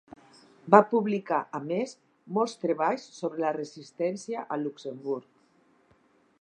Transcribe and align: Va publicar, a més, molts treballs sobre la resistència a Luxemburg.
Va 0.75 0.77
publicar, 0.93 1.41
a 1.59 1.61
més, 1.65 1.93
molts 2.37 2.57
treballs 2.63 3.05
sobre 3.19 3.45
la 3.45 3.53
resistència 3.61 4.47
a 4.57 4.61
Luxemburg. 4.63 5.33